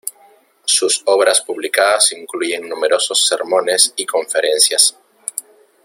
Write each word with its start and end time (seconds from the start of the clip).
Sus 0.65 0.99
obras 1.05 1.41
publicadas 1.41 2.11
incluyen 2.13 2.67
numerosos 2.67 3.27
sermones 3.27 3.93
y 3.97 4.07
conferencias. 4.07 4.97